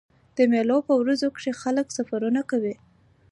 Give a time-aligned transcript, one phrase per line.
[0.37, 2.75] د مېلو په ورځو کښي خلک سفرونه کوي.